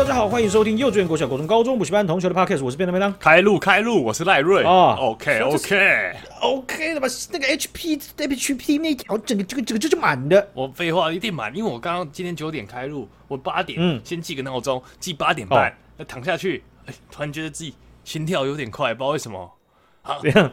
[0.00, 3.14] 大家好，欢迎收听幼稚园、国小、国中、高中补习班同学的 Podcast，我是便当便当。
[3.18, 4.64] 开路开路，我是赖瑞。
[4.64, 7.06] 哦，OK OK OK 的吧？
[7.30, 10.48] 那个 HP HP 那条整个这个这个就是满的。
[10.54, 19.52] 我废话一定满，因为我刚刚今天九点开路，我八点嗯先记个闹钟，记八点半，哦那躺下去，哎，突然觉得自己心跳有点快，不知道为什么。
[20.00, 20.50] 啊，怎样？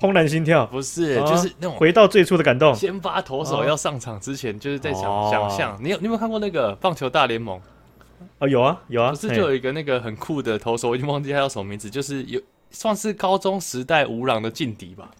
[0.00, 0.64] 怦然心跳？
[0.64, 2.74] 不是，啊就是那种回到最初的感动。
[2.74, 5.78] 先发投手要上场之前，就是在想哦想象。
[5.78, 7.60] 你有你有没有看过那个棒球大联盟？
[8.38, 15.10] 哦，有啊有啊，不是就有一个那个很酷的投手，我已经忘记他叫什么名字，就是有算是高中时代吴朗的劲敌吧？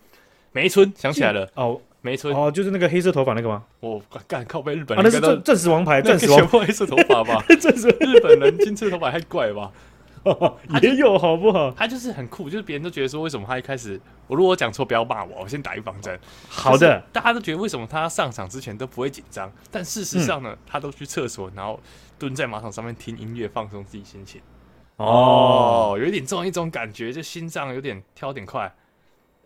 [0.52, 2.34] 梅村想起来了，哦梅村。
[2.34, 3.64] 哦，就是那个黑色头发那个吗？
[3.80, 7.44] 我干靠背日本啊，那是人应该都正正史王牌，那个正史王全部黑色头发吧？
[7.60, 9.72] 钻石 日本人金色头发太怪吧？
[10.82, 11.70] 也有好不好？
[11.70, 16.18] 他就是很酷，就是别人都觉得说，为什么他一开始，我如果讲错不要骂我，我先打预防针。
[16.48, 21.80] 好的，，大家都觉得为什么他上场之前都不会紧张，但事实上呢，他都去厕所，然后
[22.18, 24.40] 蹲在马桶上面听音乐，放松自己心情。
[24.96, 28.74] 哦，有一点这种一种感觉，就心脏有点跳点快。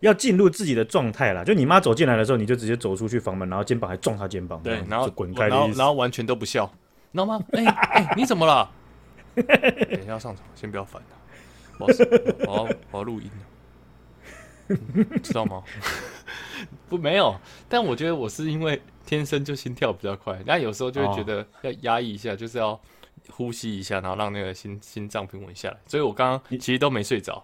[0.01, 1.45] 要进入自己的状态了。
[1.45, 6.65] 就你妈走进来的时候，你就直接走出去房门，然后肩膀还撞她肩膀，对，然后就滚开然后的意思然后完全都不笑，
[7.13, 7.41] 你知道吗？
[7.53, 8.69] 哎、哎、你怎么了？
[9.35, 11.17] 等一下要上场，先不要烦他。
[11.79, 11.97] 我要
[12.53, 13.31] 我要我要录音
[15.23, 15.63] 知道吗？
[16.97, 17.35] 不，没有。
[17.69, 22.79] 但我觉得我是因为天生就心跳比较快，那有时候就会觉得要压抑一下，就是要
[23.31, 25.77] 呼吸一下，然后让那个心心脏平稳下来。
[25.87, 27.43] 所以我刚刚其实都没睡着。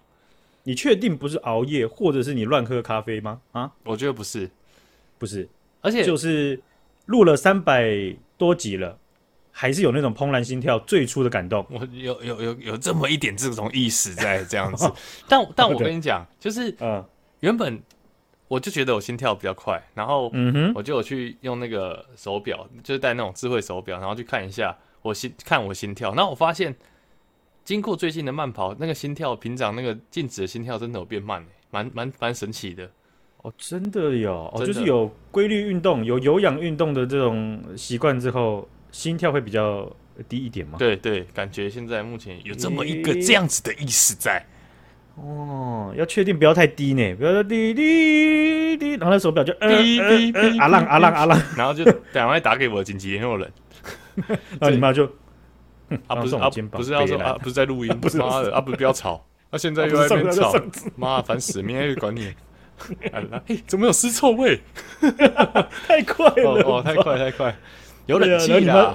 [0.64, 3.40] 你确定不是熬夜，或者是你乱喝咖啡吗？
[3.52, 4.50] 啊，我觉得不是，
[5.16, 5.48] 不是，
[5.80, 6.60] 而且就是
[7.06, 8.98] 录了三百多集了，
[9.50, 11.66] 还是有那种怦然心跳最初的感动。
[11.70, 14.92] 我有有有有这么一点这种意识在这样子。
[15.26, 17.02] 但但我跟你讲，就是嗯
[17.40, 17.80] 原本
[18.48, 26.74] 我就觉得我心跳比较快，然后嗯哼，我就有去用那个手表，就是戴那种智慧手表，然后去看一下我心看我心跳，然后我发现
[27.62, 32.90] 经过最近的慢跑，那个心跳平常那个静止的心跳真的有变慢，蛮蛮蛮神奇的。
[33.42, 39.88] 哦，真的有，哦，就是有规律运动、有有氧运动的这种习惯之后，心跳会比较
[40.28, 40.76] 低一点吗？
[40.76, 44.44] 对对，感觉现在目前有这么一个这样子的意识在。
[45.20, 53.50] 哦，要确定不要太低呢，不要说滴滴滴，然后那手表就呃滴滴呃呃滴啊浪阿浪阿浪，然后就 赶快打给我的紧急联络人
[54.26, 55.04] 然后你妈就
[56.06, 60.54] 啊，不是啊，肩膀不是要说啊，不是在录音， 不是妈的 啊，不是不要吵，啊，现在又在那边吵。
[60.96, 62.32] 妈烦死，明天又管你。
[63.10, 63.24] 哎，
[63.66, 64.60] 怎么有尸臭味？
[65.88, 66.82] 太快了。
[66.82, 67.56] 太快太快，
[68.06, 68.94] 有冷气啦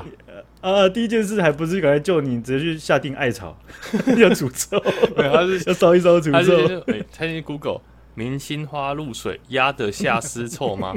[0.64, 3.58] 呃，第一件事还不是赶快救你，直接去下定艾草，
[4.18, 4.82] 要除臭，
[5.18, 6.80] 没有他是 要烧一烧除他是臭。
[6.88, 7.82] 哎，他去 Google
[8.16, 10.96] 明星花露水压得下尸臭吗？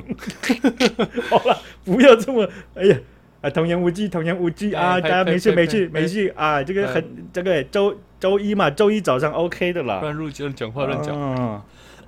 [1.29, 2.97] 好了，不要这么，哎呀，
[3.41, 9.99] 啊，童言无忌，童言无忌啊，哎大家没事没事呸没事啊，这个哎很这个周周一嘛，周一早上 OK 的啦。
[10.01, 11.13] 乱入就讲话乱讲。
[11.19, 11.61] 嗯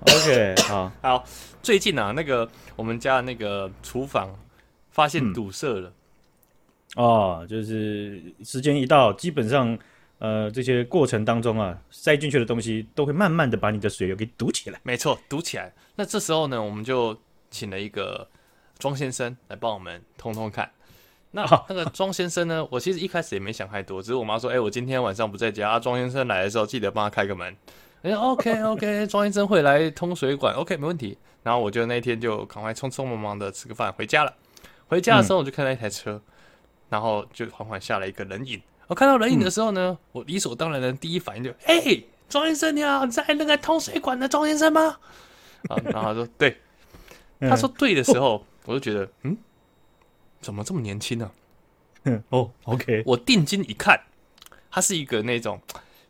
[0.03, 1.25] ，OK，好，好，
[1.61, 4.31] 最近啊，那个我们家的那个厨房
[4.93, 5.93] 发现嗯堵塞了。
[6.97, 9.78] 哦，就是时间一到，基本上
[10.19, 14.81] 呃这些过程当中啊，塞进去的东西都会慢慢的把你的水流给堵起来。
[14.82, 15.72] 没错，堵起来。
[15.97, 17.16] 那这时候呢，我们就
[17.50, 18.27] 请了一个
[18.78, 20.71] 庄先生来帮我们通通看。
[21.32, 27.54] 那那个庄先生呢， 我其实一开始也没想太多，只是我妈说：“哎、我今天晚上不在家，啊，庄先生来的时候记得帮他开个门。
[28.00, 31.19] 哎”哎，OK OK，庄先生会来通水管，OK，没问题。
[31.43, 34.32] 然后我就那天就赶快匆匆忙忙的吃个饭回家了。
[34.87, 36.21] 回家的时候我就看到一台车，
[36.88, 38.60] 然后就缓缓下来一个人影。
[38.87, 44.98] 我看到人影的时候呢，我理所当然的第一反应就：“哎、庄先生你好，你在那个通水管的庄先生吗？”
[45.69, 46.56] 啊， 然后他说：“对。”
[47.41, 49.37] 他说对的时候，我就觉得，嗯，
[50.41, 51.31] 怎么这么年轻呢、
[52.03, 53.97] 嗯 哦，OK，我定睛一看，
[54.68, 55.60] 他是一个那种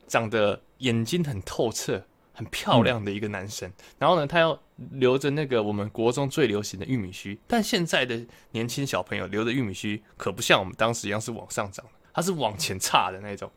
[0.06, 2.02] 长得眼睛很透彻、
[2.38, 3.68] 很漂亮的一个男生。
[3.98, 4.56] 然后呢，他要
[4.92, 13.50] 留着那个我们国中最流行的玉米须，但现在的年轻小朋友留的玉米须可不像我们当时一样是往上长的，它是往前差的那种。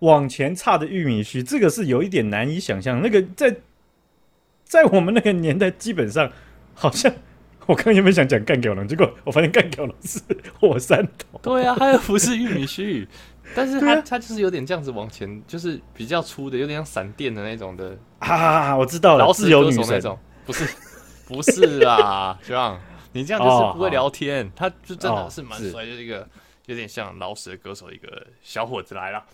[0.00, 3.00] 往前差的玉米须，这个是有一点难以想象。
[3.00, 3.56] 那个在
[4.64, 6.30] 在我们那个年代，基本上
[6.74, 7.12] 好像
[7.66, 10.20] 我刚原本想讲干掉了，结果我发现干掉了是
[10.58, 11.38] 火山头。
[11.42, 13.08] 对啊，它又不是玉米须，
[13.54, 17.96] 但是它、对啊它就是有点这样子往前，就是比较粗的，有点像闪电的那种的。
[18.18, 19.86] 啊，我知道了，老自由女神。
[19.88, 20.68] 那种，不是，
[21.26, 22.80] 不是啊，学 长，
[23.12, 24.50] 你这样就是不会聊天。
[24.54, 26.28] 他就真的是蛮帅，就是一个
[26.66, 29.24] 有点像老死的歌手，一个小伙子来了。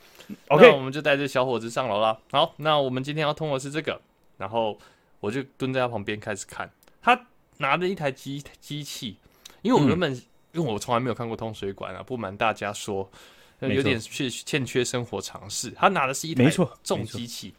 [0.49, 2.19] OK 那我们就带着小伙子上楼了。
[2.31, 4.01] 好，那我们今天要通的是这个，
[4.39, 4.79] 然后
[5.21, 6.71] 我就蹲在他旁边开始看。
[7.03, 7.27] 他
[7.59, 9.19] 拿着一台机机器，
[9.61, 10.15] 因为我原本、
[10.53, 13.11] 因为我从来没有看过通水管啊，不瞒大家说，
[13.61, 15.71] 有点缺欠缺生活常识。
[15.71, 16.51] 他拿的是一台
[16.83, 17.55] 重机器，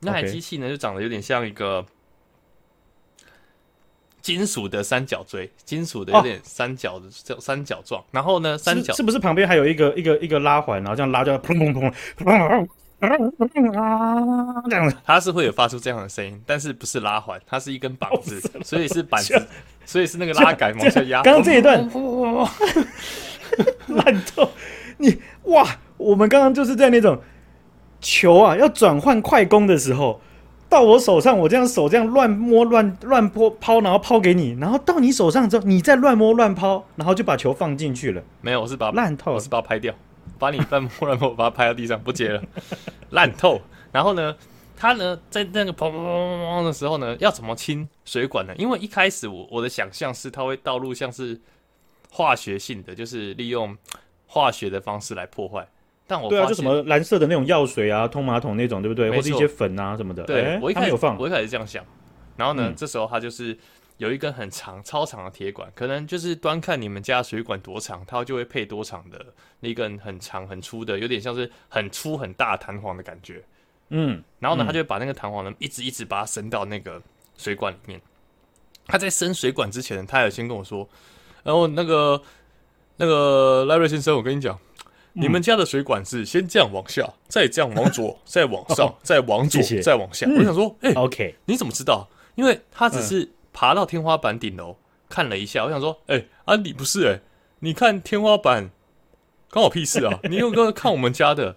[0.00, 1.84] 那台机器呢就长得有点像一个
[4.20, 8.02] 金属的三角锥，金属的有点三角的叫三角状。
[8.10, 12.68] 然后呢，三角是不是旁边还有一个一个一个拉环，然后这样拉就砰砰砰砰。
[13.76, 19.46] 啊，这样子，它是会有发出这样的声音，但是不是拉环，它是一根板子，所以是板子，
[19.84, 21.20] 所以是那个拉杆往下压。
[21.20, 21.86] 刚刚这一段
[23.88, 24.50] 烂透
[24.98, 25.78] 你哇！
[25.96, 27.20] 我们刚刚就是在那种
[28.00, 30.20] 球啊要转换快攻的时候，
[30.68, 38.22] 到我手上，我这样手这样乱摸乱乱泼抛，然后抛给你，然后到你手上之后，你再乱摸乱抛，然后就把球放进去了。
[38.40, 39.94] 没有，我是把烂透，我是把它拍掉。
[40.36, 42.42] 把你乱摸乱摸，把它拍到地上，不接了，
[43.10, 43.60] 烂透。
[43.92, 44.34] 然后呢，
[44.76, 48.52] 他呢在那个砰砰砰砰的时候呢，要怎么清水管呢？
[48.58, 51.40] 因为一开始我我的想象是，它会倒入像是
[52.10, 53.76] 化学性的，就是利用
[54.34, 55.66] 化学的方式来破坏。
[56.06, 59.10] 但我对啊，就什么蓝色的那种药水啊，通马桶那种，对不对？
[59.10, 60.24] 或者一些粉啊什么的。
[60.24, 61.84] 对，我一开始有放，我一开始这样想。
[62.36, 63.56] 然后呢，嗯、这时候他就是。
[63.98, 69.24] 有一根很长、超长的铁管，可能就是端看你们家水管多长，它就会配多长的
[69.60, 73.40] 那根很长、很粗的，有点像是很粗、很大弹簧的感觉。
[73.90, 77.00] 嗯，然后呢，他就把那个弹簧呢，一直一直把它伸到那个
[77.38, 78.00] 水管里面。
[78.88, 80.86] 他在伸水管之前，他有先跟我说
[81.44, 82.20] ：“然后那个
[82.96, 84.58] 那个赖瑞先生，我跟你讲，
[85.12, 92.08] 你们家的水管是先这样往下，再这样往左， 再往上，再往左，再往下。”我想说：“哎，OK，你怎么知道？
[92.34, 94.76] 因为他只是。”爬到天花板顶楼
[95.08, 97.22] 看了一下，我想说，哎、啊、迪不是哎、欸，
[97.60, 98.68] 你看天花板，
[99.48, 100.18] 关我屁事啊！
[100.28, 101.54] 你又个看我们家的，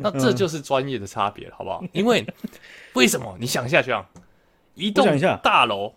[0.00, 1.82] 那这就是专业的差别，好不好？
[1.92, 2.22] 因为
[2.92, 3.34] 为什么？
[3.40, 4.04] 你想一下，这样
[4.74, 5.94] 一栋大楼，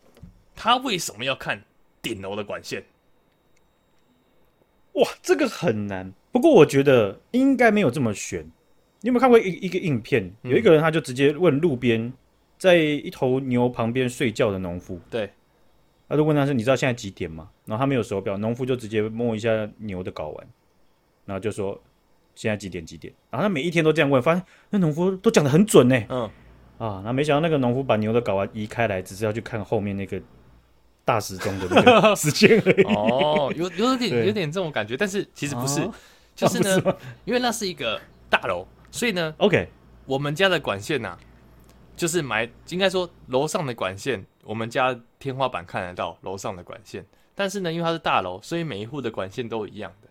[0.55, 1.61] 他为什么要看
[2.01, 2.81] 顶楼的管线？
[4.93, 6.13] 哇，这个很难。
[6.31, 8.45] 不过我觉得应该没有这么悬。
[9.01, 10.31] 你有没有看过一一个影片？
[10.43, 12.11] 有一个人他就直接问路边
[12.57, 15.29] 在一头牛旁边睡觉的农夫，对。
[16.07, 20.45] 他就问他说：“你知道现在几点吗？”然后他没有手表，农夫就直接摸一下牛的睾丸，
[21.23, 21.81] 然后就说
[22.35, 22.85] ：“现在几点？
[22.85, 25.97] 几点？”然后他每一天都这样问，发现那农夫都讲的很准呢。
[26.09, 26.29] 嗯，
[26.79, 30.21] 啊，那没想到那个农夫把牛的睾丸移开来，只是要去看后面那个
[31.11, 32.83] 大时钟的那个时间而已。
[32.83, 35.93] 哦，有有点有点这种感觉，但是其实不是，哦、
[36.33, 37.99] 就是呢， 是因为那是一个
[38.29, 39.67] 大楼，所以呢，OK，
[40.05, 41.19] 我们家的管线呐、啊，
[41.97, 44.25] 就是埋，应该说楼上的管线。
[44.43, 47.05] 我们家天花板看得到楼上的管线，
[47.35, 50.07] 但是呢，因为它是大楼，所以每一户的管线都一样的。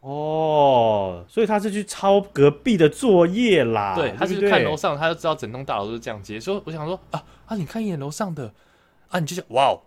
[0.00, 3.94] 哦，所以他是去抄隔壁的作业啦。
[3.96, 6.38] 对，他是看楼上，他就知道整栋大楼都是这样接。
[6.38, 8.52] 所以我想说啊啊，你看一眼楼上的
[9.08, 9.82] 啊，你就想哇哦，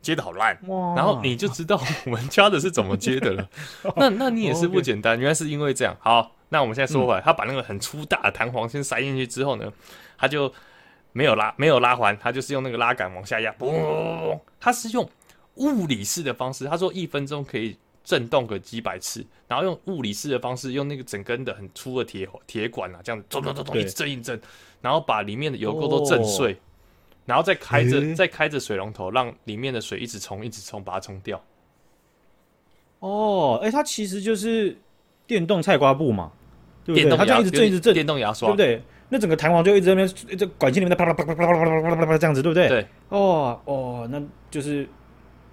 [0.00, 0.58] 接的好烂。
[0.66, 3.48] 哇，然后你就知道我们家的是怎么接的了。
[3.96, 5.96] 那那你也是不简单，原来是因为这样。
[6.00, 9.72] 好，那我们现在说回来，他把那个很粗大的弹簧先塞进去之后呢，
[10.16, 10.52] 他就。
[11.12, 14.38] 没有拉，没有拉环，他就是用那个拉杆往下压，嘣！
[14.60, 15.08] 他是用
[15.54, 24.38] 物理式的方式，他说一分钟可以震动个几百次，然后用物理式的方式，用那个整根的很粗的铁铁管啊，这样子咚咚咚咚一直震一震，
[24.80, 26.56] 然后把里面的油垢都震碎，
[27.28, 31.38] 然后再开着再开着水龙头，让里面的水一直冲一直冲，把它冲掉。
[33.00, 34.74] 哦，哎，它其实就是
[35.26, 36.32] 电动菜瓜布嘛，
[36.86, 37.14] 对不对？
[37.14, 38.82] 它这样一直震一直震，电动牙刷，对不对？
[39.10, 42.66] 那整个弹簧就一直在那边，这管线里面在啪啦啪啦啪啦啪啦啪啦啪啦这样子，对不对？
[42.68, 42.86] 对。
[43.10, 44.88] 哦哦，那就是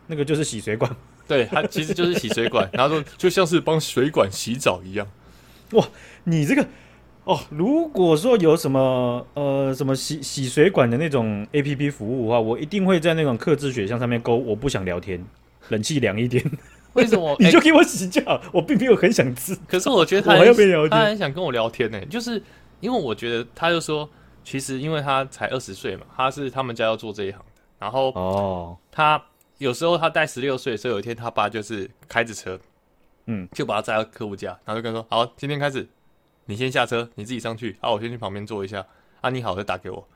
[0.08, 0.90] 那个就是洗水管，
[1.28, 5.06] 对，它其实就是洗水管，然后就就像是帮水管洗澡一样。
[5.72, 5.86] 哇，
[6.24, 6.66] 你这个
[7.26, 15.24] 哦，如果说有什么呃什么洗洗水管的那种 APP 服务的话，我一定会在那种克制选项上面勾我不想聊天，
[15.70, 16.44] 冷气凉一点。
[16.94, 17.36] 为什么？
[17.42, 19.54] 你就给我洗就好，我并没有很想吃。
[19.68, 22.42] 可是我觉得他还要跟聊天，他很想跟我聊天呢，就是。
[22.82, 24.08] 因为我觉得，他就说，
[24.44, 27.62] 其实因为他才二十岁嘛，他是他们家要做这一行的。
[27.80, 29.20] 然后哦，他
[29.58, 32.60] 有时候他带十六岁，所以有一天他爸就是开着车，
[33.28, 35.88] 嗯，就把他载到客户家，然后就跟他说：“好，今天开始，
[36.46, 38.86] 你先下车，你自己上去，啊，我先去旁边坐一下，
[39.22, 40.08] 啊，你好，再打给我。”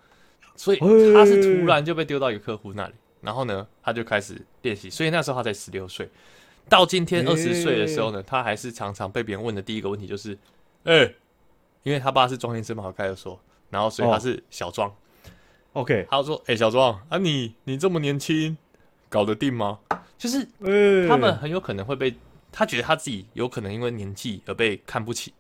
[0.56, 4.90] 所以他是突然就被丢到一个客户那里，然后呢，他就开始练习。
[4.90, 6.10] 所以那时候他才十六岁，
[6.68, 10.38] 到今天二十岁的时候呢，他还是常常被别人问的第一个问题就是
[10.86, 11.14] ：“哎。”
[11.84, 14.90] 因为他爸是庄先生嘛，我开始说，然后所以他是小庄。
[15.72, 15.84] Oh.
[15.84, 18.58] OK，他说：“哎、欸，小庄啊你，你你这么年轻，
[19.08, 19.80] 搞得定吗？”
[20.20, 20.46] 就是
[21.08, 22.14] 他们很有可能会被
[22.52, 25.34] 他觉得他自己有可能因为年纪而被看不起。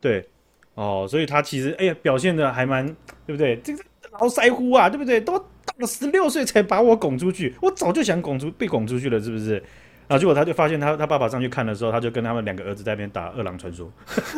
[0.00, 0.26] 对，
[0.74, 2.86] 哦，所以他其实哎呀表现的还蛮
[3.26, 3.56] 对不对？
[3.62, 5.20] 这个老腮乎啊，对不对？
[5.20, 9.62] 都到了十六岁才把我拱出去，我早就想拱出被拱出去了，是不是？
[10.08, 13.92] 然后结果他就发现他他爸爸上去看的时候，他就跟他们两个儿子在那边打饿狼传说，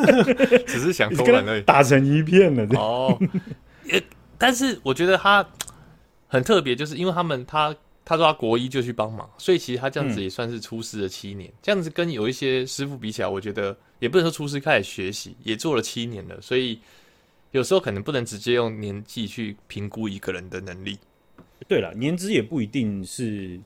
[0.66, 2.66] 只是想偷懒而已，打成一片了。
[2.78, 3.19] 哦，
[3.85, 4.02] 也
[4.37, 5.47] 但是我觉得他
[6.26, 11.49] 很特别，就是因为他们他他说他国一就去帮忙，所以其实他这样子也算是出师了七年。
[11.50, 16.40] 嗯、这样子跟有一些师傅比起来，我觉得也不能说出师开始学习，也做了七年了。
[16.40, 16.80] 所以
[17.52, 20.99] 有时候可能不能直接用年纪去评估一个人的能力。
[21.68, 23.61] 对了，年资也不一定是。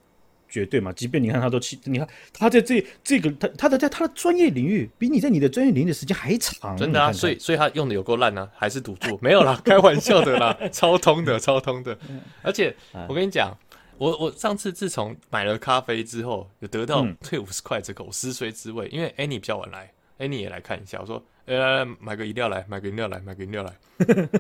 [0.49, 0.93] 绝对嘛！
[0.93, 6.75] 即便你看他都七，你看他在这这个他他的在他的专业领域，比你在你的专业领域的时间还长。
[6.76, 9.19] 真的啊，看看所以所以他用的有够烂呢，还是赌注？
[9.21, 11.99] 没有啦，开玩笑的啦， 超通的，超通的。
[12.43, 12.75] 而且
[13.09, 13.52] 我跟你讲，
[13.99, 23.73] 我我上次自从买了咖啡之后，有得到退五十块这口湿水之味，因为 Annie 比较晚来，Annie 也来看一下，我说，来来来，买个饮料来，买个饮料来，买个饮料来。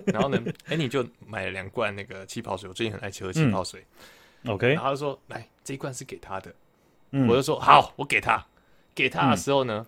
[0.06, 3.80] 然后呢，Annie 就买了两罐那个气泡水，我最近很爱喝气泡水。
[3.80, 3.96] 嗯
[4.46, 6.54] OK，然后他说：“来，这一罐是给他的。
[7.10, 8.46] 嗯”我就说：“好，我给他。”
[8.94, 9.84] 给他的时候呢，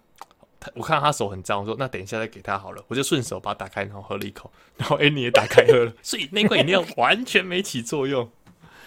[0.59, 4.51] 他、嗯、我看他手很脏，我说：“那等一下再给他好了。”我就顺手把它打开，然后喝了一口。
[4.77, 8.29] 然后 Annie 也打开喝了，所以那罐饮料完全没起作用。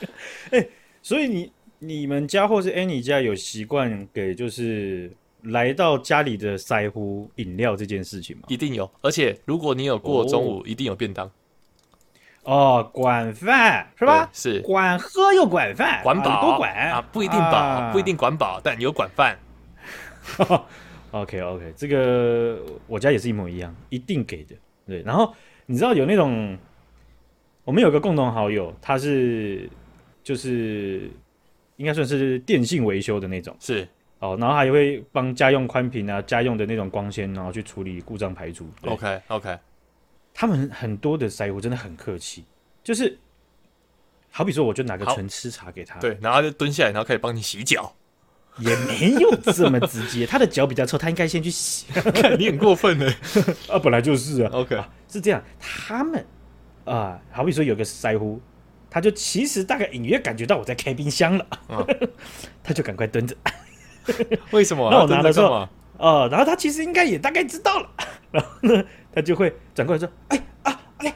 [0.51, 0.67] 哎，
[1.01, 5.11] 所以你你们家或是 Annie 家有习惯给就是
[5.43, 8.43] 来到家里的腮乎饮料这件事情吗？
[8.47, 11.29] 一定有，而且如果你有过中午，哦、一定有便当。
[12.43, 14.29] 哦，管饭是吧？
[14.33, 19.37] 是管喝又管饭，管饱多管啊，不一定饱，啊、不一定管饱，但有管饭。
[21.11, 24.55] OK OK，这个我家也是一模一样，一定给的。
[24.87, 25.33] 对，然后
[25.65, 26.57] 你知道有那种，
[27.63, 29.69] 我们有个共同好友，他是
[30.23, 31.09] 就是
[31.77, 33.87] 应该算是电信维修的那种，是
[34.19, 38.69] 哦，然后还会帮家用宽频啊、家用的那种光纤，然后去处理故障排除。
[38.83, 39.57] OK OK。
[40.33, 42.45] 他们很多的腮乎真的很客气，
[42.83, 43.17] 就是
[44.29, 47.93] 好比说，我就拿个纯吃茶给他，对，然后他就蹲下来，然后开始帮你洗脚，
[48.59, 50.25] 也没有这么直接。
[50.29, 51.85] 他的脚比较臭，他应该先去洗。
[52.39, 53.13] 你很过分呢，
[53.67, 54.49] 啊，本来就是啊。
[54.53, 55.43] OK，啊，是这样。
[55.59, 56.25] 他们
[56.85, 58.39] 啊，好比说有个腮乎，
[58.91, 61.83] 他就其实大概隐约感觉到我在开冰箱了，嗯、
[62.61, 63.35] 他就赶快蹲着。
[64.51, 64.91] 为什么？
[64.91, 65.67] 那我拿的时候，
[65.97, 67.89] 哦，然后他其实应该也大概知道了，
[68.31, 68.83] 然后呢？
[69.13, 71.13] 他就会转过来说：“哎啊哎，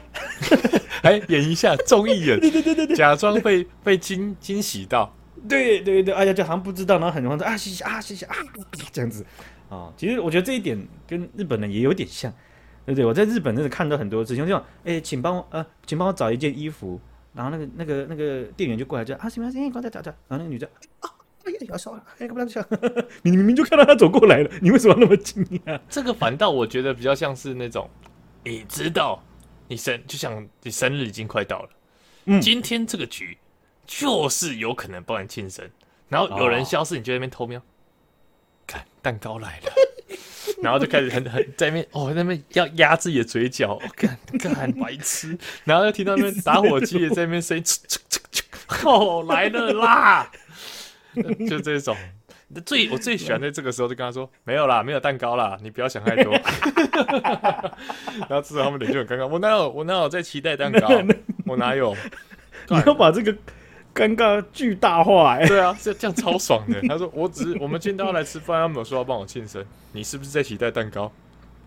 [1.02, 5.14] 还演一下综艺演，对对对对对，假装被被惊惊喜到，
[5.48, 8.36] 对对对，哎呀，就好像不知道，然后很慌张啊，谢谢啊，谢谢啊，
[8.92, 9.24] 这样子
[9.70, 9.90] 啊。
[9.96, 10.78] 其实我觉得这一点
[11.08, 12.30] 跟日本人也有点像，
[12.84, 13.04] 对不对？
[13.06, 17.00] 我在日本真的看到很多事情，就像哎，请帮我呃，请帮我找一件衣服，
[17.36, 20.66] 然后那个那个那个店员就过来就啊，行行行，刚才找找，然后那个女的
[21.00, 21.10] 啊。”
[21.46, 22.04] 哎呀，要烧了！
[22.18, 22.26] 哎？
[23.22, 25.80] 你 明明就看到他走过来了，你为什么那么惊讶？
[25.88, 27.88] 这个反倒我觉得比较像是那种，
[28.42, 29.22] 你知道，
[29.68, 31.68] 你生就像你生日已经快到了，
[32.24, 33.38] 嗯，今天这个局
[33.86, 35.64] 就是有可能帮你庆生，
[36.08, 37.62] 然后有人消失，你就在那边偷瞄，
[38.66, 39.72] 看蛋糕来了，
[40.62, 47.64] 然后就开始很很在那边哦，在那边要压自己的嘴角，看看白痴，然后又听到那边打火机也在那边声音，
[48.84, 50.30] 哦，来了啦！
[51.48, 51.96] 就这种，
[52.64, 56.32] 最我最喜欢在这个时候就跟他说，没有啦，没有蛋糕啦，你不要想太多。
[58.28, 60.88] 然后之后他们脸就很尴尬，我哪有我哪有在期待蛋糕，
[61.46, 61.96] 我哪有？
[62.68, 63.32] 你要把这个
[63.96, 65.48] 尴尬巨大化哎、欸。
[65.48, 66.80] 对啊，这这样超爽的。
[66.82, 71.10] 他说我只是我们今天都要来吃饭，他们有说要帮我庆生，你是不是在期待蛋糕？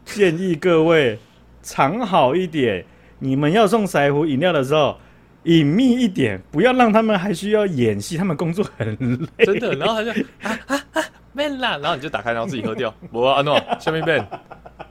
[0.05, 1.17] 建议各位
[1.63, 2.85] 藏好一点，
[3.17, 4.97] 你们要送腮乎饮料的时候。
[5.43, 8.87] 隐秘一点，不要让他们还需要演戏，他们工作很
[9.37, 9.45] 累。
[9.45, 12.93] 真的，然后他就啊啊啊，没啦，然后你就打开，然后自己喝掉。
[13.09, 14.23] 我啊，阿诺，下面变，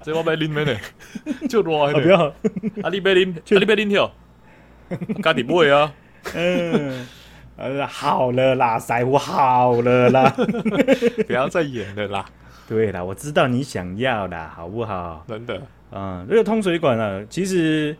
[0.02, 0.74] 这我被拎没呢，
[1.50, 2.32] 就多不要，
[2.82, 4.10] 阿里被拎，阿里被拎掉，
[5.22, 5.92] 家底不会啊。
[6.34, 7.06] 嗯，
[7.88, 10.30] 好了啦，腮乎好了啦，
[11.26, 12.24] 不要再演了啦。
[12.68, 15.24] 对啦，我知道你想要啦，好不好？
[15.26, 15.60] 真的，
[15.90, 17.96] 嗯，这个通水管呢，其实。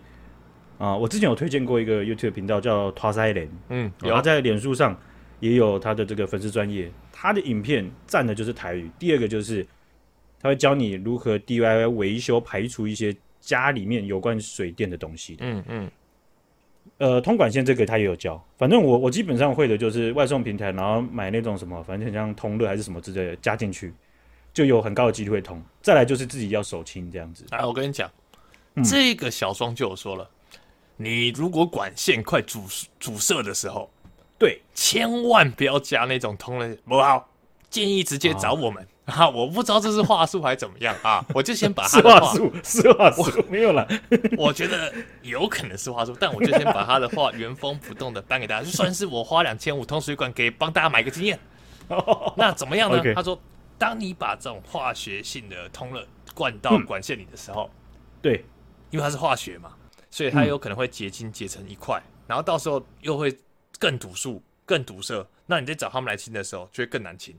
[0.79, 4.97] 啊，我之前有推荐过一个 YouTube 频道叫拖腮莲，嗯，然后在脸书上
[5.41, 8.88] 也有他的这个粉丝专业，他的影片赞的就是台语。
[8.97, 9.67] 第二个就是
[10.41, 15.45] 他会教你如何 DIY 维修排除一些家里面有关水电的东西的。
[15.45, 15.91] 嗯嗯。
[16.99, 23.95] 呃，通管线这个他也有教，反正我我基本上会的就是外送平台，然后买那种什么，反正像通乐还是什么之类的加进去，
[24.52, 25.62] 就有很高的几率会通。
[25.81, 27.45] 再来就是自己要手清这样子。
[27.50, 28.11] 哎，我跟你讲，
[28.75, 30.28] 嗯、这个小双就有说了。
[30.97, 32.64] 你如果管线快阻
[32.99, 33.88] 阻塞的时候，
[34.37, 37.28] 对，千万不要加那种通了不好，
[37.71, 38.88] 建议直接找我们啊！
[39.35, 43.88] 我不知道这是话术还是怎么样啊，我就先把他的话术是话术没有了，
[44.37, 51.38] 我觉得有可能是话术，但我就先把他的话原封不动的颁给大家，就算是我花两千五通水管给帮大家买个经验，
[52.37, 53.03] 那怎么样呢？
[53.15, 53.41] 他说，
[53.79, 57.73] 当你把这种化学性的通了灌到管线里的时候，嗯、
[58.21, 58.45] 对，
[58.91, 59.73] 因为它是化学嘛，
[60.11, 63.35] 所以它有可能会结晶结成一块，嗯、然后到时候又会
[63.79, 65.27] 更堵塞、更堵塞。
[65.47, 67.35] 那你再找他们来清的时候，就会更难清。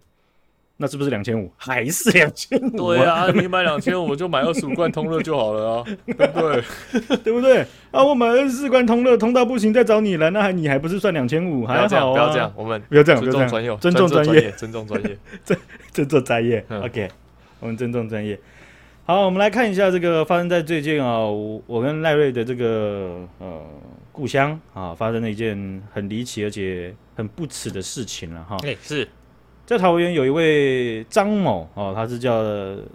[0.81, 1.51] 那是不是两千五？
[1.57, 2.69] 还是两千五？
[2.77, 7.17] 对啊，你买两千五，就买二十五罐通乐就好了啊， 对不对？
[7.17, 7.61] 对不对？
[7.91, 11.65] 啊，我买二十四罐通乐，通到不行再找你来，那还你还不是算两千五？
[11.65, 15.59] 还好啊，不要这样，我们不要这样，尊重专业，尊重专业，尊重专业，尊
[15.91, 16.65] 尊重专业。
[16.69, 17.09] OK，
[17.59, 18.39] 我们尊重专业。
[19.05, 23.61] 好，我们来看一下这个发生在最近啊，我我跟赖瑞的这个呃
[24.13, 28.55] 故乡啊，发生了一件很离奇而且很不耻的事情了哈。
[28.63, 29.05] 哎，是。
[29.69, 32.43] 在桃园有一位张某哦，他是叫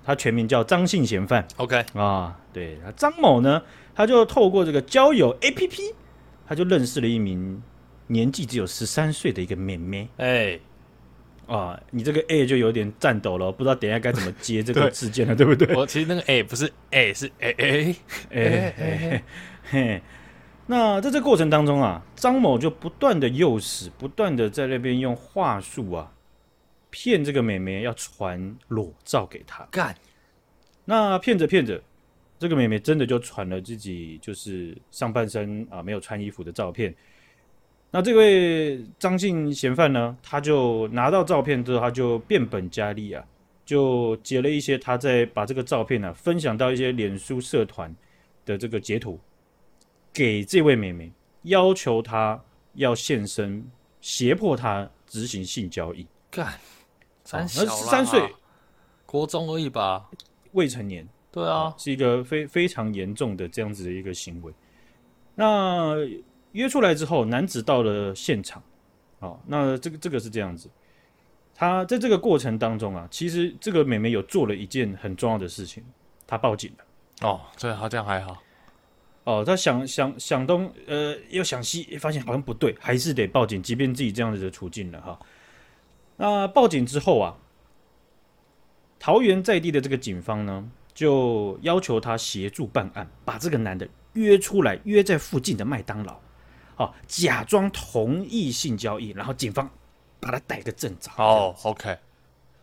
[0.05, 1.47] 他全名叫张姓嫌犯。
[1.57, 3.63] OK 啊，对，张某呢，
[3.95, 5.93] 他就透过这个交友 APP，
[6.45, 7.63] 他就认识了一名
[8.09, 10.09] 年纪只有十三岁的一个妹妹。
[10.17, 10.61] 哎、欸，
[11.47, 15.77] 啊，你这个 A 就有点颤抖了，不知道等一下该怎么接这个事件了，对，对不对？
[15.77, 17.97] 我其实那个 A 不是 A，是 A A
[18.31, 19.23] A A。
[19.71, 20.03] 嘿，
[20.67, 26.11] 那在这个过程当中啊，张某就不断的诱使，不断的在那边用话术啊。
[26.95, 29.93] 骗这个妹妹要传裸照给她干，
[30.85, 31.83] 那骗着骗着，
[32.39, 36.95] 这个妹妹真的就传了自己就是上半身啊没有穿衣服的照片。
[37.91, 43.25] 那这位张姓嫌犯呢，他就拿到照片之后，他就变本加厉啊，
[43.65, 47.93] 就截了一些他在把这个照片呢、啊、分享到一些脸书社团
[48.45, 49.19] 的这个截图，
[50.13, 51.11] 给这位妹妹，
[51.43, 52.41] 要求她
[52.75, 53.69] 要现身，
[54.01, 56.53] 胁迫她执行性交易干。
[57.25, 58.35] 三十三岁，
[59.07, 60.09] 国中而已吧，
[60.53, 61.09] 未成年。
[61.33, 64.53] 对啊，是一个非非常严重的这样子的一个行为。
[65.35, 65.97] 那
[66.53, 68.63] 约出来之后，男子到了现场。
[69.19, 70.71] 哦，那这个这个是这样子。
[71.55, 75.83] 他在这个过程当中啊，其实这个妹妹有做了一件很重要的事情，
[76.27, 77.29] 她报警了。
[77.29, 78.41] 哦，对，好像还好。
[79.25, 85.19] 哦，他想想想东，呃，又想西，发现好像不对，还是得报警，即便自己这样子的处境了哈。
[86.17, 87.37] 那报警之后啊，
[89.01, 96.17] 桃园在地的这个警方呢，就要求他协助办案，把这个男的约出来，约在附近的麦当劳，
[96.77, 99.69] 好，假装同意性交易，然后警方
[100.21, 101.11] 把他逮个正着。
[101.17, 101.99] 哦，OK，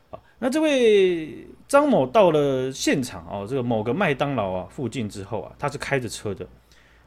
[0.09, 6.47] 好，那这位张某到了现场哦，这个某个麦当劳啊附近之后啊，他是开着车的，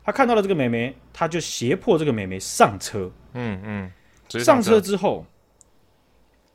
[0.04, 3.10] 他看到了这个美眉，他就胁迫这个美眉上车。
[3.32, 3.92] 嗯嗯，
[4.44, 5.24] 上车之后。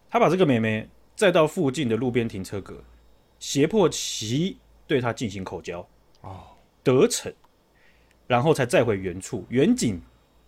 [0.09, 2.83] 他把这个妹妹载到附近的路边停车格，
[3.39, 5.87] 胁迫其对她进行口交，
[6.21, 6.39] 哦，
[6.83, 7.31] 得逞，
[8.25, 10.01] 然后才载回原处，远景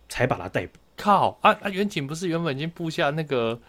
[0.08, 0.78] 才把他逮捕。
[0.96, 1.68] 靠啊啊！
[1.68, 3.60] 远景不是原本已经布下那个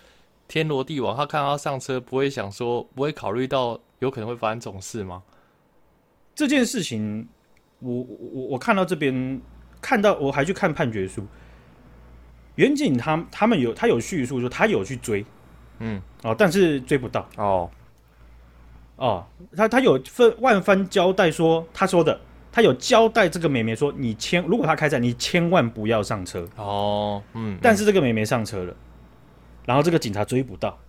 [0.47, 5.21] 天罗地网，他看到他上车不会想说，不会考虑到有可能会发生这种事吗？
[6.35, 7.27] 这件事情，
[7.79, 9.39] 我我我看到这边
[9.81, 11.25] 看到，我还去看判决书，
[12.55, 15.23] 远景他他们有他有叙述说他有去追。
[15.79, 17.27] 嗯，哦，但是追不到。
[17.37, 17.69] 哦，
[18.95, 22.19] 哦，他他有分万番交代说，他说的，
[22.51, 26.47] 他有交代这个美眉说，你千如果他开战，你千万不要上车。
[26.55, 28.75] 哦，嗯，但是这个美眉上车了，
[29.65, 30.79] 然后这个警察追不到，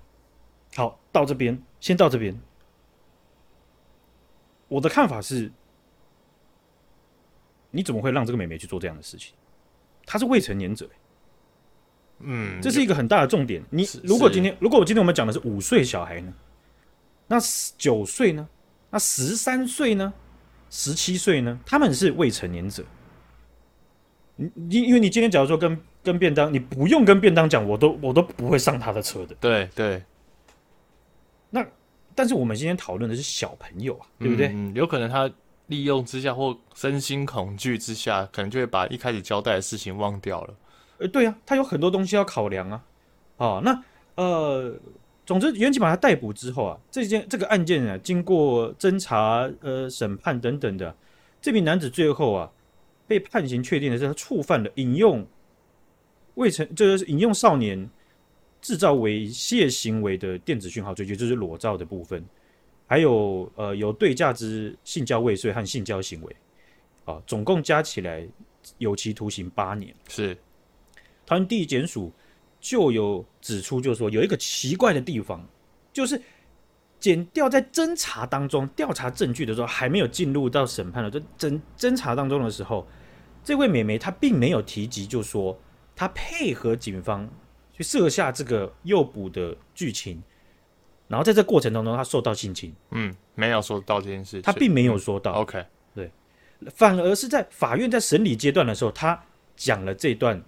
[0.77, 2.38] 好，到这边先到这边，
[4.68, 5.51] 我的看法是，
[7.70, 9.35] 你怎么会让这个美眉去做这样的事情？
[10.07, 10.88] 她是未成年者。
[12.20, 13.62] 嗯，这是一个很大的重点。
[13.70, 16.33] 你如果今天，如果我今天我们讲的是五岁小孩呢？
[17.27, 17.38] 那
[17.77, 18.48] 九岁呢？
[18.90, 20.12] 那十三岁呢？
[20.70, 21.59] 十七岁呢？
[21.66, 22.85] 他们是未成年者。
[24.37, 29.35] 你因因为你今天假如说跟跟便当，你不用跟便当讲，我都我都不会上他的车的。
[29.40, 30.03] 对对。
[31.50, 31.64] 那
[32.14, 34.48] 但是我们今天讨论的是小朋友啊，对不对？
[34.48, 35.31] 嗯，有可能他
[35.66, 40.55] 利用之下或身心恐惧之下，可能就会把一开始交代的事情忘掉了。
[40.98, 42.85] 呃，对啊，他有很多东西要考量啊。
[43.37, 43.83] 哦，那
[44.14, 44.72] 呃，
[45.26, 50.94] 总之，员警把他逮捕之后啊，这件这个案件啊，经过侦查、呃审判等等的，
[51.42, 52.52] 这名男子最后啊，
[53.09, 55.26] 被判刑确定的是他触犯了引用
[56.35, 57.90] 未成，就是引用少年
[58.61, 62.24] 制造猥亵行为的电子讯号罪，就是裸照的部分，
[62.87, 66.37] 还有呃有对价之性交未遂和性交行为，
[67.04, 68.24] 啊，总共加起来
[68.78, 69.92] 有期徒刑八年。
[70.09, 70.37] 是。
[71.26, 72.12] 桃园地检署
[72.60, 75.46] 就有指出，就是说有一个奇怪的地方，
[75.92, 76.20] 就是
[76.98, 82.87] 检调在侦查当中调查证据的时候，还没有进入到审判的，就侦侦查当中的时候，
[83.42, 85.58] 这位美眉她并没有提及，就是说
[85.94, 87.28] 她配合警方
[87.72, 90.22] 去设下这个诱捕的剧情，
[91.08, 92.74] 然后在这过程当中，他受到性侵。
[92.92, 95.32] 嗯，没有说到这件事，他并没有说到。
[95.32, 96.10] 嗯、OK，对，
[96.74, 99.20] 反而是在法院在审理阶段的时候，他
[99.56, 100.42] 讲了这段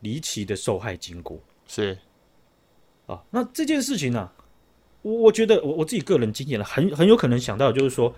[0.00, 1.38] 离奇的受害经过。
[1.66, 1.98] 是
[3.06, 4.32] 啊，那这件事情呢、啊，
[5.02, 8.14] 我我觉得我我自己个人经验了，很很有可能想到就是说，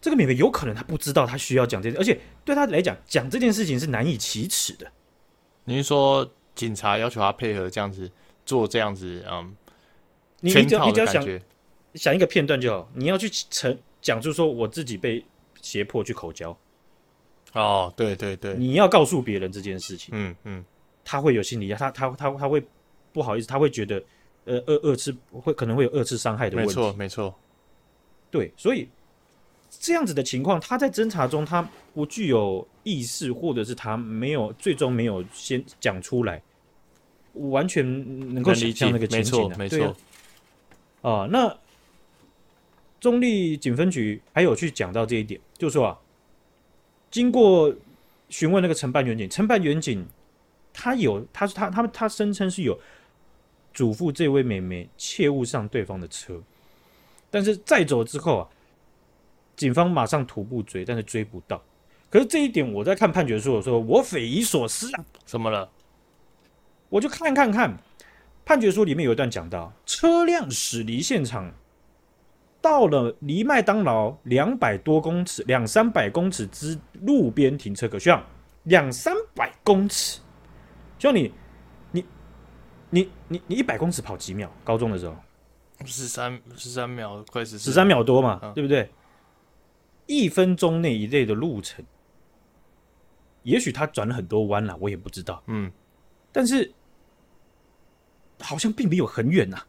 [0.00, 4.90] 这个美眉有可能她不知道她需要讲这件，而且对她来讲讲这件事情是难以启齿的。
[5.64, 8.10] 你是说警察要求她配合这样子
[8.46, 9.54] 做这样子，嗯，
[10.40, 11.40] 你你只要你只要想
[11.94, 15.24] 想一个片段就好，你要去成讲出说我自己被
[15.60, 16.56] 胁迫去口交，
[17.54, 20.64] 哦，对对对，你要告诉别人这件事情，嗯嗯，
[21.04, 22.62] 他会有心理压，他他他他会
[23.12, 24.02] 不好意思，他会觉得
[24.44, 27.34] 呃二二次会可能会有二次伤害的问题，没错没错，
[28.30, 28.88] 对，所以
[29.70, 32.66] 这样子的情况，他在侦查中他不具有。
[32.86, 36.42] 意识，或者是他没有最终没有先讲出来，
[37.32, 37.82] 完全
[38.34, 39.86] 能够想象那个情景的，没错，没错。
[39.86, 39.96] 啊，
[41.00, 41.56] 哦，那
[43.00, 45.98] 中立警分局还有去讲到这一点，就是说啊，
[47.14, 47.72] 经过
[48.28, 50.04] 询问那个承办员警，承办员警
[50.72, 52.76] 他有，他是他他们他声称是有
[53.72, 56.42] 嘱咐这位美眉切勿上对方的车，
[57.30, 58.48] 但是载走之后啊，
[59.54, 61.62] 警方马上徒步追，但是追不到。
[62.10, 65.04] 可是这一点，我在看判决书的时候，我匪夷所思啊！
[65.24, 65.70] 怎么了？
[66.88, 67.78] 我就看看看，
[68.44, 71.54] 判决书里面有一段讲到，车辆驶离现场，
[72.64, 78.24] 到了离麦当劳两百多公尺、两三百公尺之路边停车格，需要
[78.62, 80.18] 两三百公尺，
[80.98, 81.30] 需要你，
[81.90, 82.02] 你，
[82.88, 84.48] 你，你，你一百公尺跑几秒？
[84.64, 85.14] 高中的时候，
[85.84, 88.88] 十三十三秒，快十十三秒多嘛，嗯、对不对？
[90.06, 91.84] 一分钟内一类的路程。
[93.42, 95.42] 也许他转了很多弯了，我也不知道。
[95.48, 95.70] 嗯，
[96.32, 96.72] 但是
[98.40, 99.62] 好像并没有很远呐，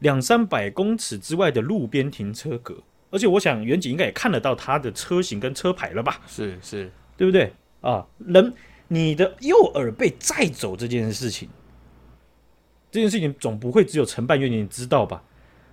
[0.00, 2.76] 两三百公尺之外的路边停车格，
[3.10, 6.20] 而且我想远景应该也看得到他的车型跟车牌了吧？
[6.26, 8.06] 是是，对不对啊？
[8.18, 8.52] 人，
[8.88, 11.48] 你的右耳被载走这件事情，
[12.90, 15.22] 这件事情总不会只有承办员你知道吧？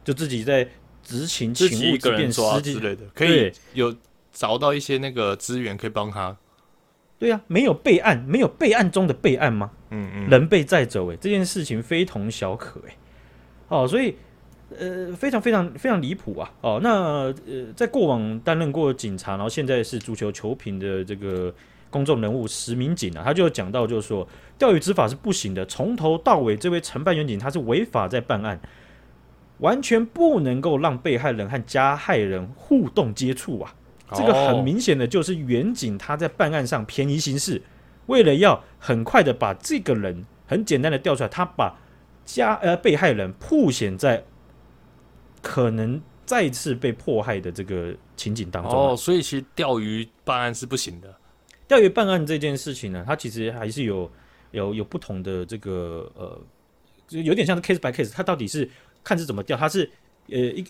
[0.04, 0.68] 就自己在
[1.04, 3.96] 执勤勤务之便抓之类的，可以有
[4.32, 6.36] 找到一些那个资源可以帮他。
[7.18, 9.72] 对呀、啊，没有备案，没有备案中的备案吗？
[9.92, 12.98] 嗯嗯，人被载走，哎，这件事情非同小可，哎，
[13.68, 14.16] 哦，所以
[14.78, 16.52] 呃，非常非常非常离谱啊！
[16.62, 16.90] 哦，那
[17.48, 21.54] 呃，在过往担任过警察，然后现在是足球球评的这个
[21.90, 28.60] 公众人物石明警啊，他就讲到，就是说钓鱼执法是不行的，从头到尾，这位承办员警他是违法在办案，
[29.60, 33.74] 完全不能够让被害人和加害人互动接触啊。
[34.14, 37.62] 这个很明显的就是员警他在办案上便宜行事，
[38.08, 41.76] 为了要很快的把这个人很简单的调出来，他把
[42.26, 44.24] 加呃被害人曝显在
[45.42, 48.74] 可能再次被迫害的这个情景当中。
[48.74, 51.16] 哦，所以其实钓鱼办案是不行的。
[51.68, 54.12] 钓鱼办案这件事情呢，它其实还是有
[54.52, 56.42] 有有不同的这个呃，
[57.08, 58.70] 就有点像是 case by case，它到底是
[59.04, 59.90] 看是怎么钓，它是
[60.30, 60.66] 呃一。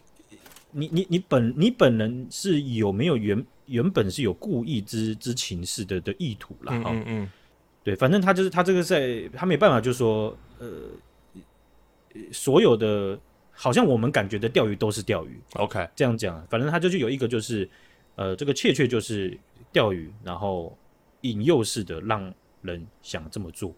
[0.77, 6.73] 你你你本你本人是有没有原原本是有故意之之情事的的意图啦？
[6.81, 7.29] 哈、嗯嗯嗯，
[7.81, 10.67] 对，反正他就是他这个在他没办法，就是说呃，
[12.31, 13.19] 所有的
[13.51, 17.69] 好像我们感觉的钓鱼都是钓鱼，OK，这样讲，反正他就是有一个就是
[18.15, 19.37] 呃，这个确确就是
[19.71, 20.77] 钓鱼，然后
[21.21, 23.73] 引诱式的让人想这么做，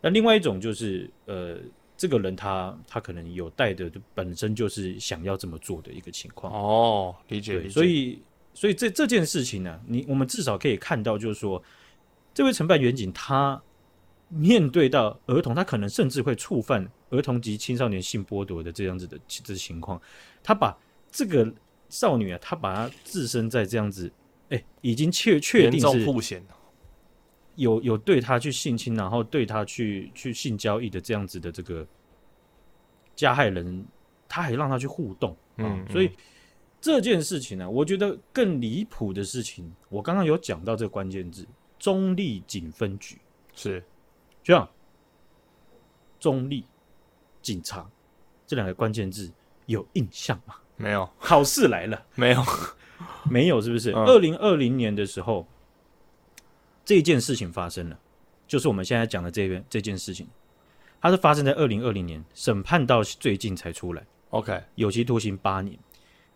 [0.00, 1.58] 那另外一种就是呃。
[1.96, 7.56] 这个人他他可能有带的，就本身就是想要这么做的一个情况哦，理解。
[7.60, 7.68] 理解。
[7.68, 8.20] 所以
[8.52, 11.62] 所以这这件事情呢、啊，你我们至少可以看到，就是说，
[12.34, 13.62] 这位承办员警他
[14.34, 20.00] 面对到儿童，他可能甚至会触犯儿童及青少年性剥夺的这样子的这情况，
[20.42, 20.76] 他把
[21.10, 21.52] 这个
[21.88, 24.10] 少女啊，他把她置身在这样子，
[24.48, 26.42] 哎，已经确确定是
[27.54, 31.86] 有有对他去性侵，然后对他去去性交易的这样子的这个
[33.14, 33.86] 加害人，
[34.28, 36.10] 他还让他去互动，嗯，嗯，所以
[36.80, 41.46] 这件事情呢、啊，我觉得更离谱的事情，我刚刚有讲到这个关键字，
[41.78, 43.16] 中立警分局。
[43.54, 43.80] 是
[44.44, 44.68] 这样，
[46.20, 46.64] 中立
[47.42, 47.84] 警察
[48.46, 49.28] 这两个关键字
[49.66, 50.54] 有印象吗？
[50.76, 52.42] 没有，考试来了， 没有，
[53.28, 53.90] 没有，是不是？
[53.92, 55.44] 二零二零年的时候。
[56.86, 57.98] 这件事情发生了，
[58.46, 60.28] 就是我们现在讲的这边这件事情，
[61.00, 64.04] 它是发生在二零二零年，审判到最近才出来。
[64.28, 65.78] OK，有期徒刑八年。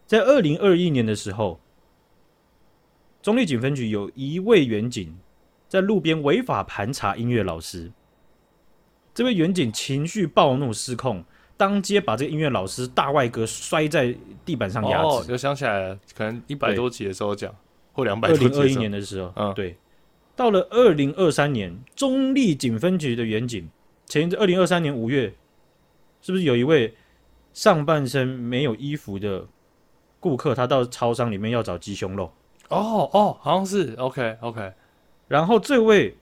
[0.07, 1.61] 在二零二一年的时候，
[3.21, 5.15] 中立警分局有一位员警
[5.69, 7.93] 在路边违法盘查音乐老师，
[9.13, 11.23] 这位员警情绪暴怒失控，
[11.59, 15.07] 当街把这个音乐老师大外哥摔在地板上压制。
[15.07, 17.55] 哦，又想起来了，可能一百多集的时候讲，
[17.93, 18.29] 或两百。
[18.31, 19.77] 二零二一年的时候，嗯，对。
[20.35, 23.69] 到了二零二三年，中立警分局的员警，
[24.07, 25.35] 前二零二三年五月，
[26.23, 26.95] 是不是有一位
[27.53, 29.47] 上半身没有衣服的
[30.21, 32.33] 顾客，他到超商里面要找鸡胸肉？
[32.69, 34.73] 哦哦，好像是 OK OK。
[35.29, 36.17] 然后这位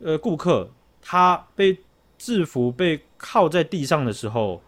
[0.00, 0.68] 呃顾客，
[1.00, 1.78] 他被
[2.18, 4.60] 制服被铐在地上的时候，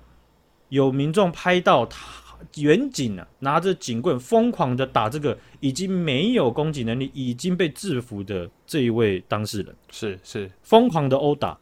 [0.69, 2.29] 有民众拍到他。
[2.55, 11.59] 远警啊，拿着警棍疯狂的打这个已经没有攻击能力、已经被制服的这一位当事人，是是疯狂的殴打，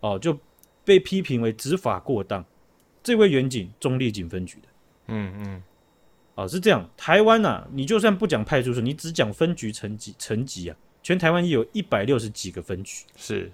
[0.00, 0.36] 哦，就
[0.82, 2.42] 被批评为执法过当。
[3.02, 4.68] 这位远警，中立警分局的，
[5.08, 5.62] 嗯嗯，
[6.34, 6.88] 啊、哦，是这样。
[6.96, 10.76] 台湾呐、啊，你就算不讲派出所，你只讲分局层级层级啊，
[11.08, 13.50] 全台湾也有一百六十几个分局，是，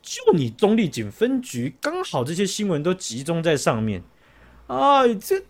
[0.00, 4.00] 就你中立警分局，刚好这些新闻都集中在上面，
[4.68, 5.42] 哎，这。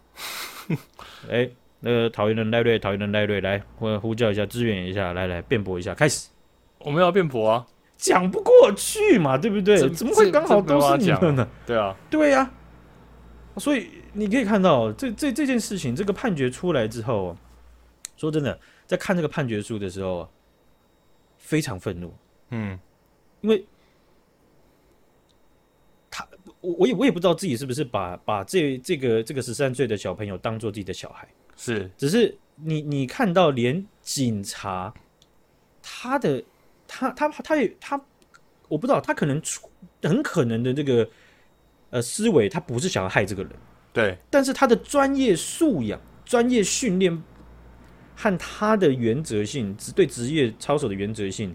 [1.28, 6.30] 哎，那个讨厌的赖瑞，讨厌的赖瑞，来，我呼叫一下，支援一下，来来，辩驳一下，开始。
[6.78, 7.66] 我们要辩驳啊，
[7.98, 9.76] 讲不过去嘛，对不对？
[9.90, 11.46] 怎么会刚好都是你们呢？
[11.66, 12.50] 对啊，对呀、
[13.54, 13.58] 啊。
[13.58, 17.36] 所以你可以看到，这这这件事情，这个判决出来之后，
[18.16, 20.26] 说真的，在看这个判决书的时候，
[21.42, 22.14] 非常愤怒。
[22.50, 22.78] 嗯，
[23.42, 23.62] 因为
[26.10, 26.26] 他。
[26.60, 31.26] 我我也我也不知道自己是不是把把这这个这个十三岁的小朋友当做自己的小孩，
[31.56, 34.92] 是，只是你你看到连警察
[35.82, 36.42] 他的
[36.86, 38.00] 他他他也他，
[38.68, 39.68] 我不知道他可能出
[40.02, 41.08] 很可能的这个
[41.90, 43.52] 呃思维，他不是想要害这个人，
[43.92, 47.22] 对，但是他的专业素养、专业训练
[48.14, 51.54] 和他的原则性，对职业操守的原则性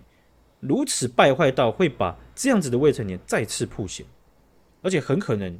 [0.59, 4.05] 如此败坏到会把这样子的未成年再次曝险。
[4.83, 5.59] 而且很可能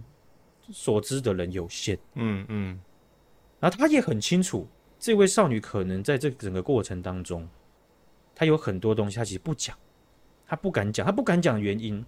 [0.71, 2.79] 所知的人有限，嗯嗯，
[3.59, 4.65] 然后他也很清楚，
[4.99, 7.45] 这位少女可能在这整个过程当中，
[8.35, 9.75] 她有很多东西，她其实不讲，
[10.45, 12.05] 她不敢讲，她不敢讲原因，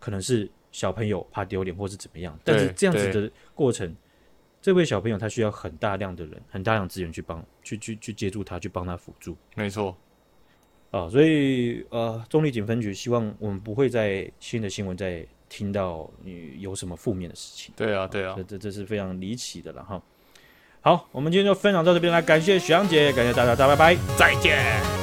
[0.00, 2.36] 可能是小朋友怕丢脸，或是怎么样。
[2.42, 3.94] 但是这样子的过程，
[4.62, 9.36] 这位小朋友他需要很大量的人，很大量资源去帮，去去去接住他，去帮他辅助。
[9.56, 9.94] 没错，
[10.90, 15.26] 啊，所以呃，中立警分局希望我们不会在新的新闻再。
[15.54, 17.74] 听到你有什么负面的事情？
[17.76, 20.02] 对啊，对啊，这这这是非常离奇的了哈。
[20.80, 25.01] 好，我们今天就分享到这边来，感谢许阳姐，感谢大家，大家拜拜，再见。